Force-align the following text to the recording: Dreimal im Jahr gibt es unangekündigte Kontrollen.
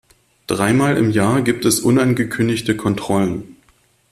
Dreimal 0.47 0.97
im 0.97 1.11
Jahr 1.11 1.43
gibt 1.43 1.63
es 1.63 1.79
unangekündigte 1.81 2.75
Kontrollen. 2.75 3.57